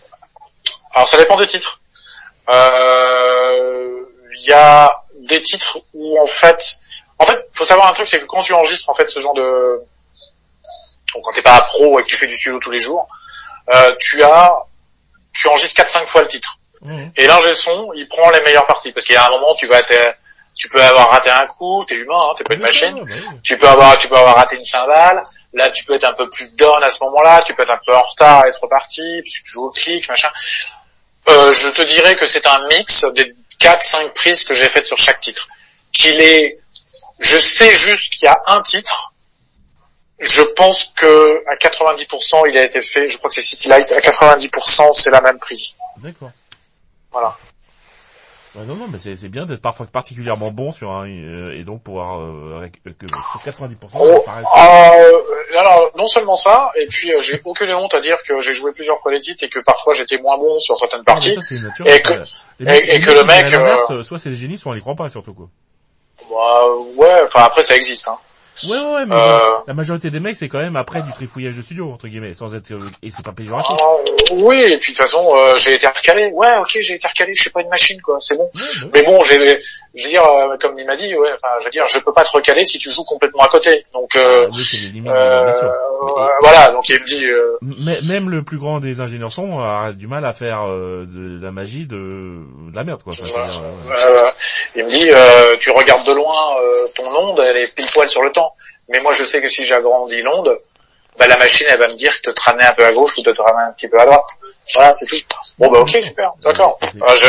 [0.95, 1.81] Alors ça dépend des titres.
[2.53, 4.05] Euh,
[4.39, 6.79] il y a des titres où en fait
[7.19, 9.35] en fait faut savoir un truc c'est que quand tu enregistres en fait ce genre
[9.35, 9.81] de
[11.15, 13.07] donc quand t'es pas pro et que tu fais du studio tous les jours
[13.75, 14.53] euh, tu as
[15.33, 17.13] tu enregistres 4-5 fois le titre Mhm.
[17.17, 19.67] Et l'ingé son, il prend les meilleures parties parce qu'il y a un moment, tu
[19.67, 20.15] vas être,
[20.55, 23.05] tu peux avoir raté un coup, t'es humain, hein, t'es pas une machine.
[23.43, 25.25] Tu peux avoir, tu peux avoir raté une cymbale.
[25.55, 27.43] Là, tu peux être un peu plus down à ce moment-là.
[27.43, 30.09] Tu peux être un peu en retard, être reparti, parce que tu joues au clic,
[30.09, 30.31] machin.
[31.29, 34.99] Euh, je te dirais que c'est un mix des 4-5 prises que j'ai faites sur
[34.99, 35.49] chaque titre.
[35.93, 36.59] Qu'il est,
[37.21, 39.13] je sais juste qu'il y a un titre.
[40.21, 43.09] Je pense que à 90% il a été fait.
[43.09, 43.91] Je crois que c'est City Light.
[43.93, 45.75] À 90% c'est la même prise.
[45.99, 46.31] D'accord.
[47.11, 47.37] Voilà.
[48.55, 51.83] Bah non, non, mais c'est bien d'être parfois particulièrement bon sur un euh, et donc
[51.83, 53.75] pouvoir euh, que sur 90%.
[53.95, 54.25] Oh,
[54.57, 58.55] euh, alors non seulement ça, et puis euh, j'ai aucune honte à dire que j'ai
[58.55, 61.33] joué plusieurs fois les titres et que parfois j'étais moins bon sur certaines parties.
[61.33, 62.13] et, que,
[62.61, 63.49] et, que le mec,
[64.05, 65.49] soit c'est des génies, soit on les croit pas surtout quoi.
[66.31, 68.09] Bah ouais, enfin après ça existe.
[68.09, 68.19] Hein.
[68.63, 69.39] Ouais, ouais, mais euh...
[69.67, 72.55] la majorité des mecs, c'est quand même après du trifouillage de studio, entre guillemets, sans
[72.55, 72.71] être,
[73.03, 73.77] et c'est pas péjoratif.
[73.81, 76.31] Euh, oui, et puis de toute façon, euh, j'ai été recalé.
[76.33, 78.49] Ouais, ok, j'ai été recalé, je suis pas une machine, quoi, c'est bon.
[78.55, 79.61] Bah mais bon, j'ai,
[79.95, 82.13] je veux dire, euh, comme il m'a dit, ouais, enfin, je veux dire, je peux
[82.13, 83.85] pas te recaler si tu joues complètement à côté.
[83.93, 85.13] Donc, euh, ah, oui, c'est les limites
[86.41, 88.07] voilà, donc il me dit.
[88.07, 91.87] Même le plus grand des ingénieurs son a du mal à faire de la magie
[91.87, 91.97] de,
[92.71, 93.13] de la merde, quoi.
[94.77, 95.09] il me dit,
[95.61, 96.57] tu regardes de loin
[96.95, 98.44] ton onde, elle est pile poil sur le temps.
[98.89, 100.59] Mais moi, je sais que si j'agrandis l'onde,
[101.19, 103.23] bah, la machine, elle va me dire de te ramener un peu à gauche ou
[103.23, 104.27] de te ramener un petit peu à droite.
[104.75, 105.17] Voilà, c'est tout.
[105.59, 106.33] Bon, bah, ok, super.
[106.43, 106.79] D'accord.
[106.83, 107.27] Ah, je,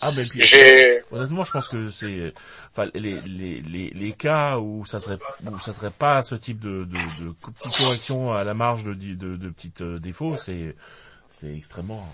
[0.00, 1.02] ah, ben, j'ai...
[1.12, 2.32] Honnêtement, je pense que c'est,
[2.72, 6.60] enfin, les, les, les, les cas où ça serait, où ça serait pas ce type
[6.60, 10.74] de, de, de petites corrections à la marge de, de, de petites euh, défauts, c'est,
[11.28, 12.04] c'est extrêmement...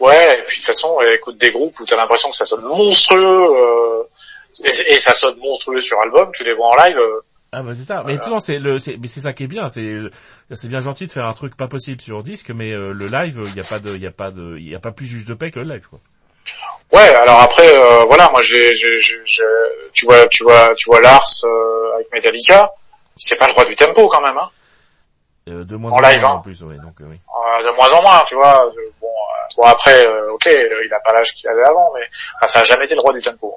[0.00, 2.62] Ouais, et puis de toute façon, écoute des groupes où t'as l'impression que ça sonne
[2.62, 4.02] monstrueux, euh,
[4.64, 7.20] et, et, ça sonne monstrueux sur album, tu les vois en live, euh,
[7.52, 8.02] ah bah c'est ça.
[8.06, 9.68] Mais tu c'est le, c'est, mais c'est ça qui est bien.
[9.70, 9.96] C'est,
[10.54, 13.40] c'est bien gentil de faire un truc pas possible sur disque, mais euh, le live,
[13.46, 15.06] il y a pas de, il y a pas de, il y a pas plus
[15.06, 16.00] juge de paix que le live, quoi.
[16.92, 19.42] Ouais, alors après, euh, voilà, moi, j'ai, j'ai, j'ai, j'ai-
[19.92, 22.70] tu vois, tu vois, tu vois Lars euh, avec Metallica,
[23.16, 24.48] c'est pas le roi du tempo quand même, hein.
[25.50, 26.28] Euh, de moins En en moins live, hein.
[26.28, 27.16] en plus, ouais, donc euh, oui.
[27.16, 28.70] Euh, de moins en moins, tu vois.
[29.00, 32.02] Bon, euh, bon après, euh, ok, il a pas l'âge qu'il avait avant, mais
[32.36, 33.56] enfin, ça a jamais été le roi du tempo.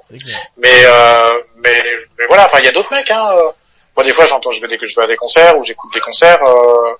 [0.56, 1.82] Mais, euh, mais,
[2.18, 3.34] mais voilà, enfin, il y a d'autres mecs, hein.
[3.96, 6.00] Moi, des fois, j'entends, je vais des, je vais à des concerts ou j'écoute des
[6.00, 6.42] concerts.
[6.44, 6.94] Euh,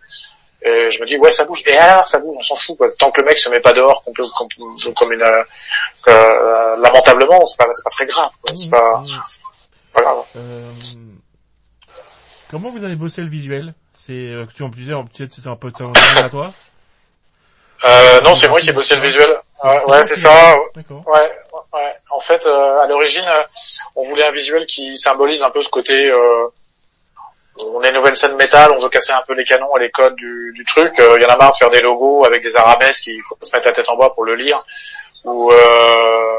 [0.65, 2.87] et je me dis ouais ça bouge et alors ça bouge on s'en fout quoi
[2.97, 5.43] tant que le mec se met pas dehors comme, comme, comme une euh,
[6.07, 8.55] euh, lamentablement c'est pas c'est pas très grave quoi.
[8.55, 9.93] c'est pas, Mmh.
[9.93, 10.71] pas grave Euh,
[12.49, 13.75] comment vous avez bossé le visuel?
[13.95, 15.73] C'est euh, que tu en plusieurs, peut-être c'est un peu
[16.17, 16.53] à toi?
[17.85, 19.31] Euh, non c'est moi qui ai bossé le visuel
[19.65, 20.57] ouais, C'est ouais ça.
[20.77, 20.93] Ouais,
[21.73, 21.97] ouais.
[22.11, 23.25] En fait, euh, à l'origine,
[23.97, 25.93] on voulait un visuel qui symbolise un peu ce côté.
[26.09, 26.47] Euh,
[27.59, 29.91] on est une nouvelle scène métal, on veut casser un peu les canons et les
[29.91, 30.99] codes du, du truc.
[31.01, 33.37] Euh, Il y en a marre de faire des logos avec des arabesques, il faut
[33.41, 34.65] se mettre la tête en bas pour le lire,
[35.25, 36.39] ou euh,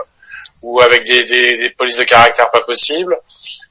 [0.62, 3.18] ou avec des, des, des polices de caractère pas possibles.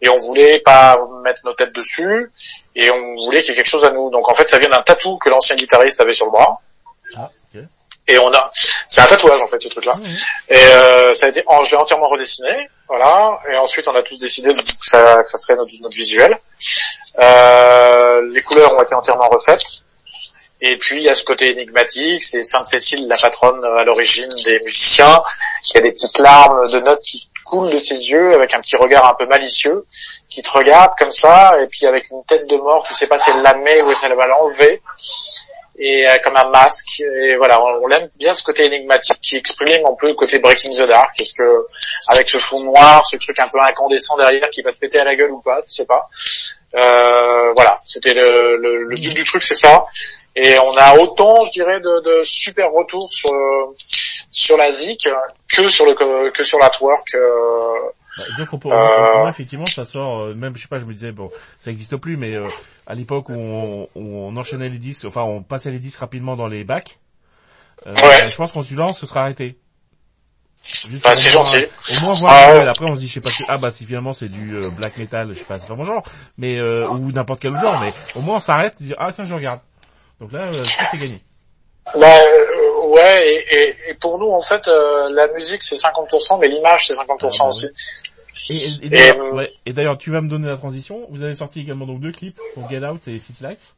[0.02, 2.30] Et on voulait pas mettre nos têtes dessus,
[2.74, 4.10] et on voulait qu'il y ait quelque chose à nous.
[4.10, 6.58] Donc en fait, ça vient d'un tatou que l'ancien guitariste avait sur le bras.
[7.16, 7.30] Ah.
[8.08, 8.50] Et on a,
[8.88, 9.94] c'est un tatouage en fait ce truc-là.
[10.48, 13.40] Et euh, ça a été, je l'ai entièrement redessiné, voilà.
[13.48, 16.36] Et ensuite, on a tous décidé que ça, que ça serait notre, notre visuel.
[17.22, 19.62] Euh, les couleurs ont été entièrement refaites.
[20.64, 22.22] Et puis, il y a ce côté énigmatique.
[22.22, 25.20] C'est Sainte-Cécile, la patronne euh, à l'origine des musiciens.
[25.74, 28.76] Y a des petites larmes de notes qui coulent de ses yeux avec un petit
[28.76, 29.84] regard un peu malicieux
[30.28, 31.54] qui te regarde comme ça.
[31.60, 33.92] Et puis, avec une tête de mort, tu sais pas si elle la met ou
[33.92, 34.80] si elle va l'enlever
[35.78, 39.36] et euh, comme un masque et voilà on, on aime bien ce côté énigmatique qui
[39.36, 41.66] exprime un peu le côté Breaking the Dark est-ce que
[42.08, 45.04] avec ce fond noir ce truc un peu incandescent derrière qui va te péter à
[45.04, 46.08] la gueule ou pas tu sais pas
[46.74, 49.84] euh, voilà c'était le, le, le but du truc c'est ça
[50.34, 53.30] et on a autant je dirais de, de super retours sur
[54.30, 55.08] sur la zik
[55.48, 57.78] que sur le que sur la twerk euh,
[58.16, 58.24] Bah,
[58.60, 59.16] peut, Euh.
[59.24, 61.30] on- effectivement, ça sort, euh, même, je sais pas, je me disais, bon,
[61.64, 62.36] ça existe plus, mais
[62.86, 66.62] à l'époque où on, enchaînait les disques, enfin, on passait les disques rapidement dans les
[66.62, 66.98] bacs,
[67.86, 68.26] Ouais.
[68.26, 69.56] je pense qu'on se lance, ce sera arrêté.
[71.02, 71.64] Pour c'est gentil.
[72.00, 72.68] Au moins voir Ah, ouais.
[72.68, 74.62] Après, on se dit, je sais pas, si- ah bah si finalement c'est du euh,
[74.76, 76.02] black metal, je sais pas, c'est pas mon genre,
[76.38, 79.24] mais euh, ou n'importe quel genre, mais au moins on s'arrête, et dit, ah tiens,
[79.24, 79.60] je regarde.
[80.20, 81.20] Donc là, euh, c'est gagné.
[81.98, 86.38] Bah, euh, ouais, et, et, et pour nous, en fait, euh, la musique c'est 50%,
[86.40, 87.68] mais l'image c'est 50% Ah, bah aussi.
[88.50, 91.06] Et, d'ailleurs, ouais, tu vas me donner la transition.
[91.10, 93.74] Vous avez sorti également donc deux clips pour Get Out et City Lights.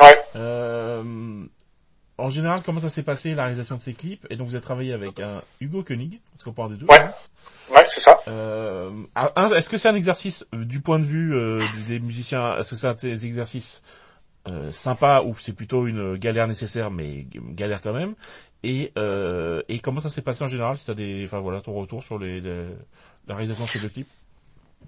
[0.00, 0.18] Ouais.
[0.36, 1.02] Euh,
[2.18, 4.26] en général, comment ça s'est passé la réalisation de ces clips?
[4.30, 6.86] Et donc vous avez travaillé avec un Hugo Koenig, parce qu'on parle des deux.
[6.86, 7.06] Ouais.
[7.74, 8.18] Ouais, c'est ça.
[8.28, 12.56] Euh, un- Est-ce que c'est un exercice euh, du point de vue euh, des musiciens
[12.58, 13.82] Est-ce que c'est un des exercices
[14.48, 18.14] euh, sympa ou c'est plutôt une galère nécessaire mais galère quand même?
[18.62, 20.78] Et, euh, et comment ça s'est passé en général?
[20.78, 22.68] Si t'as des, enfin voilà, ton retour sur les, les-
[23.26, 24.08] la réalisation de ces deux clips?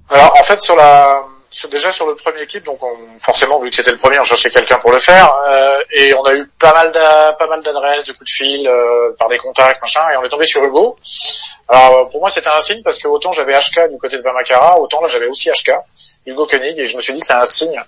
[0.08, 1.22] Alors, en fait, sur la,
[1.70, 4.50] déjà sur le premier clip, donc on, forcément, vu que c'était le premier, on cherchait
[4.50, 8.12] quelqu'un pour le faire, euh, et on a eu pas mal pas mal d'adresses, de
[8.12, 10.96] coups de fil, euh, par des contacts, machin, et on est tombé sur Hugo.
[11.68, 14.22] Alors, euh, pour moi, c'était un signe parce que autant j'avais HK du côté de
[14.22, 15.72] Vamakara, autant là j'avais aussi HK,
[16.26, 17.80] Hugo Koenig, et je me suis dit c'est un signe.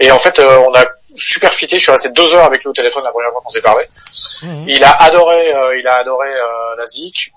[0.00, 1.78] Et en fait, euh, on a super fité.
[1.78, 3.84] Je suis resté deux heures avec lui au téléphone la première fois qu'on s'est parlé.
[4.42, 4.68] Mhm.
[4.68, 7.32] Il a adoré, euh, il a adoré euh, la ZIC.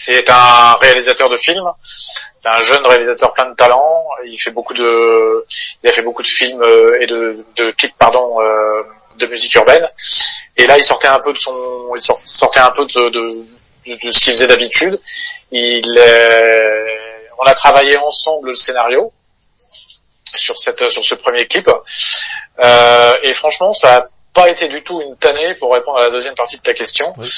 [0.00, 1.68] C'est un réalisateur de films,
[2.44, 4.04] un jeune réalisateur plein de talent.
[4.24, 5.44] Il fait beaucoup de,
[5.82, 8.82] il a fait beaucoup de films euh, et de, clips, pardon, euh,
[9.16, 9.86] de musique urbaine.
[10.56, 11.52] Et là, il sortait un peu de son,
[11.96, 13.44] il sort- sortait un peu de,
[14.12, 15.00] ce qu'il faisait d'habitude.
[15.50, 16.00] Il,
[17.40, 19.12] on a travaillé ensemble le scénario
[20.34, 21.68] sur cette, sur ce premier clip.
[22.64, 24.06] Euh, et franchement, ça a
[24.38, 27.12] pas été du tout une tannée pour répondre à la deuxième partie de ta question.
[27.18, 27.28] Oui.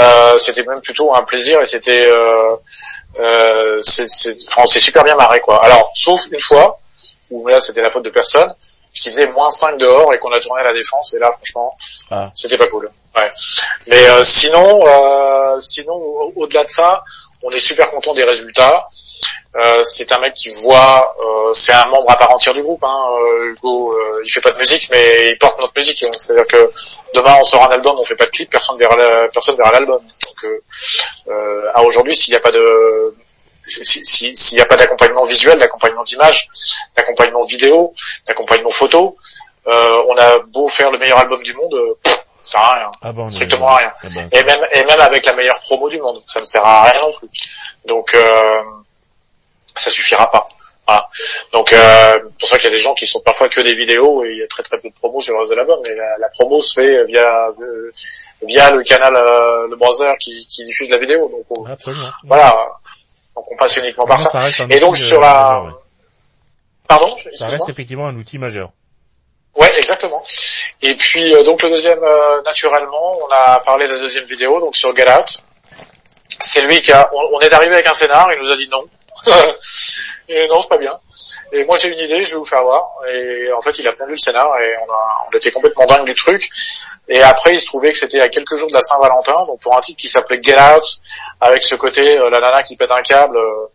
[0.00, 2.54] Euh, c'était même plutôt un plaisir et c'était, euh,
[3.18, 5.64] euh, c'est, c'est, enfin, on s'est super bien marré quoi.
[5.64, 6.78] Alors, sauf une fois
[7.30, 8.52] où là c'était la faute de personne,
[8.92, 11.76] qui faisait moins 5 dehors et qu'on a tourné à la défense et là franchement,
[12.10, 12.30] Ah.
[12.34, 12.90] c'était pas cool.
[13.18, 13.30] Ouais.
[13.88, 17.02] Mais euh, sinon, euh, sinon au- au-delà de ça,
[17.42, 18.86] on est super content des résultats.
[19.56, 22.82] Euh, c'est un mec qui voit, euh, c'est un membre à part entière du groupe.
[22.82, 26.02] Hein, euh, Hugo, euh, il fait pas de musique, mais il porte notre musique.
[26.02, 26.10] hein.
[26.18, 26.70] C'est-à-dire que
[27.14, 29.70] demain on sort un album, on fait pas de clip, personne verra, la- personne verra
[29.72, 30.00] l'album.
[30.00, 30.62] Donc,
[31.74, 33.14] à aujourd'hui, s'il n'y a pas de,
[33.66, 36.48] si- si- s'il n'y a pas d'accompagnement visuel, d'accompagnement d'image,
[36.96, 37.94] d'accompagnement vidéo,
[38.26, 39.16] d'accompagnement photo,
[39.66, 42.90] euh, on a beau faire le meilleur album du monde, ça sert à rien.
[43.02, 43.90] Ah bon, Strictement à rien.
[44.02, 46.64] Ah ben, Et même, et même avec la meilleure promo du monde, ça ne sert
[46.64, 47.28] à rien non plus.
[47.86, 48.60] Donc, euh,
[49.76, 50.48] ça suffira pas.
[50.86, 51.08] Voilà.
[51.52, 54.22] Donc euh, pour ça qu'il y a des gens qui sont parfois que des vidéos
[54.24, 55.94] et il y a très très peu de promos sur le reste de l'album, mais
[55.94, 57.90] la, la, promo se fait via euh,
[58.42, 61.28] via le canal, euh, le browser qui, qui, diffuse la vidéo.
[61.28, 61.64] Donc on,
[62.24, 62.54] voilà,
[63.34, 64.48] donc on passe uniquement par Non, ça.
[64.68, 65.72] Et donc sur euh, la, majeur, ouais.
[66.86, 68.70] pardon, Ça reste effectivement un outil majeur.
[69.56, 70.22] Ouais, exactement.
[70.82, 74.60] Et puis euh, donc le deuxième, euh, naturellement, on a parlé de la deuxième vidéo,
[74.60, 75.38] donc sur Get Out.
[76.40, 78.68] C'est lui qui a, on, on est arrivé avec un scénar, il nous a dit
[78.70, 78.84] non.
[80.28, 80.98] et non, c'est pas bien.
[81.52, 82.90] Et moi j'ai une idée, je vais vous faire voir.
[83.12, 86.04] Et en fait, il a pondu le scénar et on, a, on était complètement dingue
[86.04, 86.48] du truc.
[87.08, 89.76] Et après, il se trouvait que c'était à quelques jours de la Saint-Valentin, donc pour
[89.76, 90.84] un titre qui s'appelait Get Out,
[91.40, 93.66] avec ce côté euh, la nana qui pète un câble euh,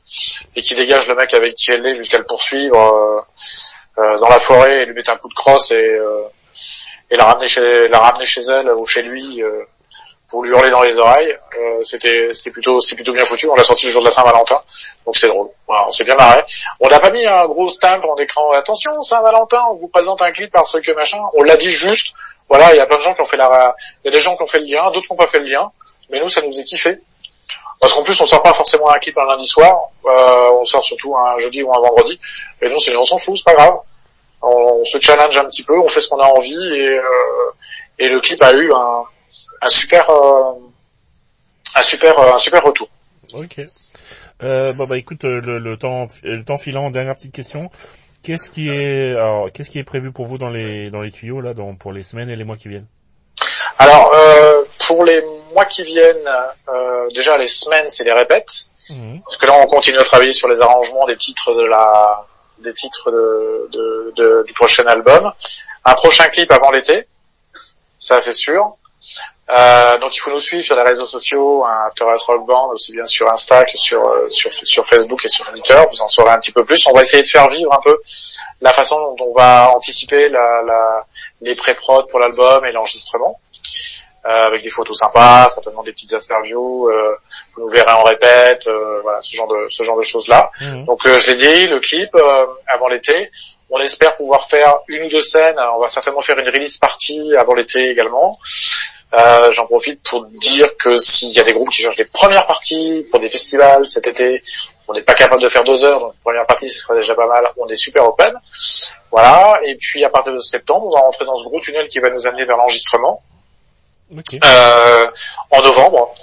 [0.55, 3.21] et qui dégage le mec avec qui elle est jusqu'à le poursuivre euh,
[4.01, 5.99] euh, dans la forêt et lui mettre un coup de crosse et,
[7.11, 9.43] et la ramener chez la ramener chez elle ou chez lui
[10.29, 11.35] pour lui hurler dans les oreilles.
[11.59, 13.47] Euh, c'était c'était plutôt c'est plutôt bien foutu.
[13.49, 14.61] On l'a sorti le jour de la Saint-Valentin,
[15.05, 15.49] donc c'est drôle.
[15.67, 16.43] Voilà, on s'est bien marré.
[16.79, 18.51] On n'a pas mis un gros stamp en écran.
[18.51, 21.19] Attention Saint-Valentin, on vous présente un clip parce que machin.
[21.33, 22.13] On l'a dit juste.
[22.47, 24.19] Voilà, il y a plein de gens qui ont fait la, il y a des
[24.19, 25.71] gens qui ont fait le lien, d'autres qui n'ont pas fait le lien,
[26.09, 26.97] mais nous ça nous est kiffé.
[27.79, 30.83] Parce qu'en plus on sort pas forcément un clip un lundi soir, euh, on sort
[30.83, 32.19] surtout un jeudi ou un vendredi.
[32.61, 33.77] Et nous c'est on s'en fout, c'est pas grave.
[34.41, 37.03] On, on se challenge un petit peu, on fait ce qu'on a envie et, euh,
[37.99, 39.03] et le clip a eu un,
[39.61, 40.53] un super euh,
[41.75, 42.89] un super euh, un super retour.
[43.33, 43.61] Ok.
[44.41, 47.69] Euh, bon bah écoute, euh, le, le temps le temps filant, dernière petite question.
[48.23, 51.41] Qu'est-ce qui est alors qu'est-ce qui est prévu pour vous dans les dans les tuyaux
[51.41, 52.87] là, dans, pour les semaines et les mois qui viennent?
[53.77, 55.21] Alors euh, pour les
[55.53, 56.29] mois qui viennent,
[56.67, 58.69] euh, déjà les semaines c'est les répètes.
[58.89, 59.21] Mhm.
[59.23, 62.25] Parce que là, on continue à travailler sur les arrangements des titres de la,
[62.63, 65.31] des titres de, de- de- du prochain album.
[65.85, 67.05] Un prochain clip avant l'été,
[67.99, 68.75] ça c'est sûr.
[69.49, 72.69] Euh, donc il faut nous suivre sur les réseaux sociaux, un After Us Rock Band,
[72.73, 75.81] aussi bien sur Insta que sur, euh, sur, sur Facebook et sur Twitter.
[75.91, 76.85] Vous en saurez un petit peu plus.
[76.87, 77.97] On va essayer de faire vivre un peu
[78.61, 81.03] la façon dont on va anticiper la, la,
[81.41, 83.39] les pré-prod pour l'album et l'enregistrement.
[84.25, 87.15] Euh, avec des photos sympas, certainement des petites interviews, euh,
[87.55, 90.51] vous nous verrez en répète, euh, voilà, ce genre de ce genre de choses là.
[90.59, 90.83] Mhm.
[90.83, 93.31] Donc euh, je l'ai dit, le clip euh, avant l'été.
[93.69, 95.55] On espère pouvoir faire une ou deux scènes.
[95.75, 98.37] On va certainement faire une release party avant l'été également.
[99.13, 102.45] Euh, J'en profite pour dire que s'il y a des groupes qui cherchent des premières
[102.45, 104.43] parties pour des festivals cet été,
[104.87, 107.25] on n'est pas capable de faire deux heures, donc première partie ce serait déjà pas
[107.27, 107.43] mal.
[107.57, 108.31] On est super open.
[109.11, 109.59] Voilà.
[109.65, 112.09] Et puis à partir de septembre, on va rentrer dans ce gros tunnel qui va
[112.11, 113.23] nous amener vers l'enregistrement
[114.15, 114.37] Ok.
[114.43, 115.07] euh,
[115.51, 116.13] en novembre,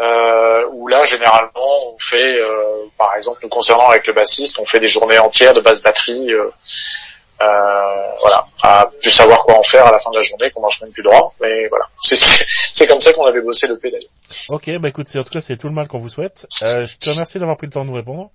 [0.00, 1.50] euh, où là généralement
[1.92, 5.54] on fait, euh, par exemple nous concernant avec le bassiste, on fait des journées entières
[5.54, 6.50] de basse batterie, euh,
[7.38, 10.80] voilà, à plus savoir quoi en faire à la fin de la journée, qu'on marche
[10.82, 14.02] même plus droit, mais voilà, c'est comme ça qu'on avait bossé le pédale.
[14.48, 16.46] Ok, bah écoute, en tout cas c'est tout le mal qu'on vous souhaite.
[16.62, 18.30] Euh, je te remercie d'avoir pris le temps de nous répondre.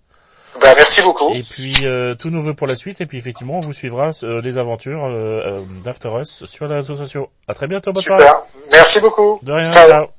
[0.60, 1.34] Bah, merci beaucoup.
[1.34, 3.00] Et puis euh, tous nos vœux pour la suite.
[3.02, 6.76] Et puis effectivement, on vous suivra euh, les aventures euh, euh, d'After Us sur les
[6.76, 7.30] réseaux sociaux.
[7.48, 8.24] À très bientôt, bonne soirée.
[8.24, 8.42] Super.
[8.72, 9.40] Merci beaucoup.
[9.44, 9.72] De rien.
[9.72, 9.88] Ciao.
[9.88, 10.06] ciao.